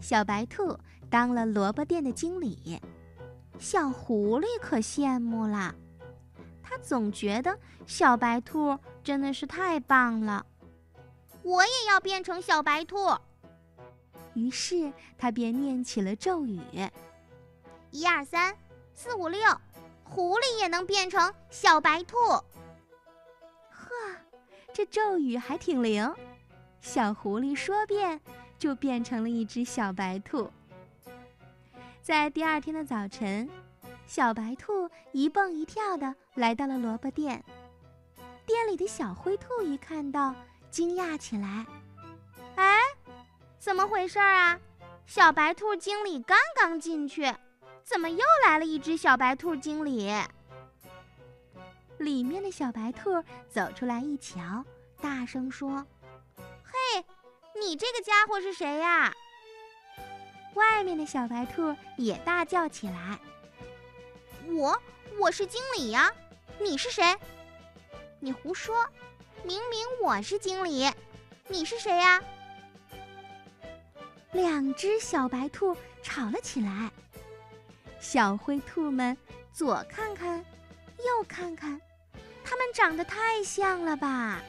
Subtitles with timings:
[0.00, 2.80] 小白兔当了萝卜店的经理，
[3.58, 5.74] 小狐狸可羡慕了。
[6.62, 10.46] 他总觉得小白兔真的是太棒了，
[11.42, 12.96] 我也要变成小白兔。
[14.34, 16.60] 于是他便念起了咒语：
[17.90, 18.56] 一二三，
[18.94, 19.40] 四五六，
[20.04, 22.16] 狐狸也能变成小白兔。
[23.68, 23.90] 呵，
[24.72, 26.08] 这咒语还挺灵，
[26.80, 28.20] 小狐狸说变
[28.60, 30.48] 就变成了一只小白兔。
[32.00, 33.50] 在第二天的早晨。
[34.06, 37.44] 小白兔一蹦一跳的来到了萝卜店，
[38.44, 40.34] 店里的小灰兔一看到，
[40.68, 41.64] 惊讶起来
[42.56, 42.76] ：“哎，
[43.60, 44.58] 怎么回事啊？
[45.06, 47.32] 小白兔经理刚刚进去，
[47.84, 50.12] 怎么又来了一只小白兔经理？”
[51.98, 54.64] 里面的小白兔走出来一瞧，
[55.00, 55.86] 大声说：“，
[57.60, 59.14] 你这个家伙是谁呀？”
[60.54, 63.18] 外面的小白兔也大叫起来。
[64.48, 64.80] 我
[65.20, 66.10] 我是经理呀，
[66.58, 67.14] 你是谁？
[68.18, 68.86] 你胡说！
[69.44, 70.90] 明明我是经理，
[71.48, 72.20] 你是谁呀？
[74.32, 76.90] 两只小白兔吵了起来。
[78.00, 79.16] 小灰兔们
[79.52, 80.38] 左看看，
[80.98, 81.80] 右看看，
[82.44, 84.40] 它们长得太像了吧？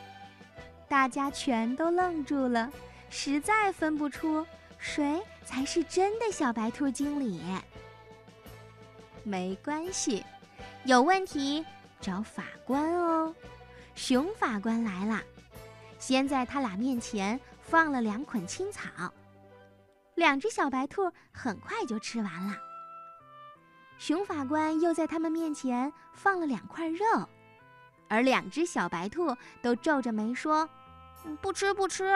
[0.89, 2.71] 大家全都愣住了，
[3.11, 4.43] 实在分不出
[4.79, 7.39] 谁才是真的小白兔经理。
[9.23, 10.25] 没关系，
[10.85, 11.63] 有问题
[11.99, 13.35] 找法官哦。
[13.93, 15.21] 熊法官来了，
[15.99, 18.89] 先在他俩面前放了两捆青草，
[20.15, 22.55] 两只小白兔很快就吃完了。
[23.99, 27.05] 熊法官又在他们面前放了两块肉，
[28.07, 30.67] 而两只小白兔都皱着眉说
[31.39, 32.11] ：“不吃，不吃。”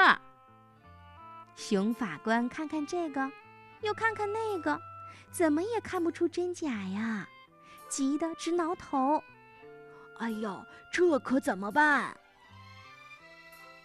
[1.55, 3.31] 熊法官看看这个，
[3.81, 4.79] 又看看那个。
[5.31, 7.27] 怎么也看不出真假呀，
[7.89, 9.21] 急得直挠头。
[10.17, 12.15] 哎呦，这可怎么办？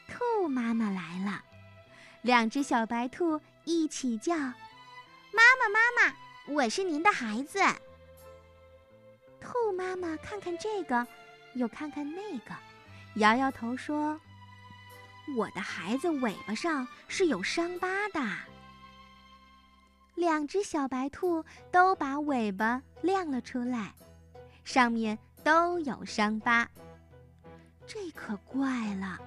[0.09, 1.43] 兔妈妈来了，
[2.22, 4.37] 两只小白兔一起叫
[5.34, 7.59] ：“妈妈，妈妈，我是您的孩子。”
[9.43, 11.05] 兔妈妈看看这个，
[11.55, 12.55] 又看看那个，
[13.17, 14.21] 摇摇头说
[15.36, 18.20] ：“我的孩子尾巴上是有伤疤的。”
[20.16, 23.94] 两只小白兔都把尾巴亮了出来，
[24.64, 26.69] 上面都有伤疤。
[27.86, 29.19] 这可怪了！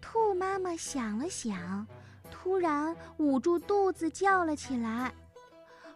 [0.00, 1.86] 兔妈妈想了想，
[2.30, 5.12] 突然捂住肚子叫了起来：“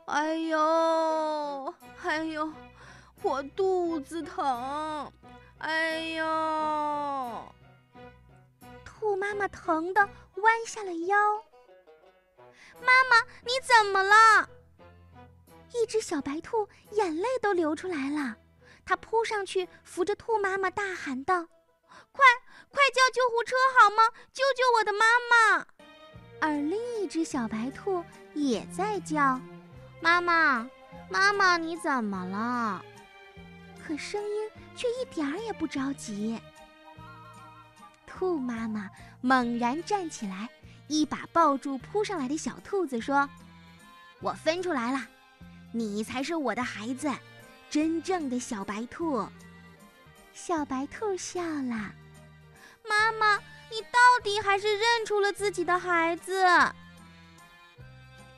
[0.07, 2.53] 哎呦，哎呦，
[3.23, 5.11] 我肚子疼！
[5.59, 6.25] 哎呦！”
[9.31, 11.17] 妈妈疼得弯下了腰。
[12.81, 14.49] 妈妈，你怎么了？
[15.73, 18.37] 一只小白兔眼泪都流出来了，
[18.85, 21.47] 它扑上去扶着兔妈妈，大喊道
[22.11, 22.25] ：“快，
[22.71, 24.03] 快叫救护车好吗？
[24.33, 25.65] 救救我的妈妈！”
[26.43, 28.05] 而另一只小白兔
[28.35, 29.41] 也在叫
[30.03, 30.69] ：“妈妈，
[31.09, 32.85] 妈妈，你怎么了？”
[33.87, 36.41] 可声音却一点儿也不着急。
[38.21, 38.91] 兔妈妈
[39.23, 40.47] 猛然站起来。
[40.89, 43.27] 一把抱住扑上来的小兔子，说
[44.21, 45.07] ：“我分出来了，
[45.73, 47.11] 你才是我的孩子，
[47.71, 49.27] 真正的小白兔。”
[50.35, 51.95] 小白兔笑了
[52.87, 53.37] ：“妈妈，
[53.71, 56.45] 你到底还是认出了自己的孩子。”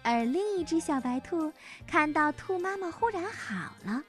[0.05, 1.53] 而另一只小白兔
[1.89, 4.01] 看到兔妈妈忽然好了，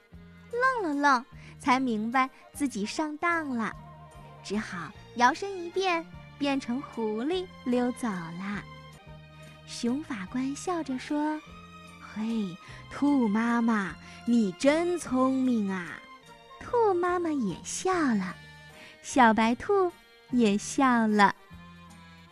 [0.52, 1.24] 愣了愣，
[1.58, 3.74] 才明白自己上当了，
[4.44, 6.04] 只好摇身一变。
[6.36, 8.62] 变成狐狸溜走了。
[9.68, 11.40] 熊法官笑着说
[12.12, 12.22] ：“嘿，
[12.90, 13.94] 兔妈妈，
[14.26, 15.96] 你真聪明啊！”
[16.60, 18.34] 兔妈妈也笑了，
[19.00, 19.92] 小白兔
[20.32, 21.34] 也笑了。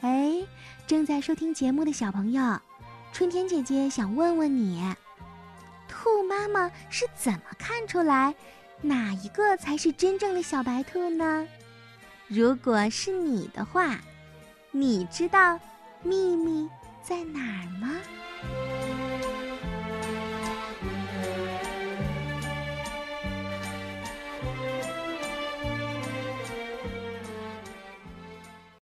[0.00, 0.44] 哎，
[0.87, 2.60] 正在收听节目的小朋友，
[3.12, 4.83] 春天姐姐想问问你：
[5.89, 8.34] 兔妈妈是怎么看出来
[8.80, 11.47] 哪一个才是真正的小白兔呢？
[12.34, 14.01] 如果是你的话，
[14.71, 15.61] 你知道
[16.03, 16.67] 秘密
[17.03, 17.91] 在哪儿吗？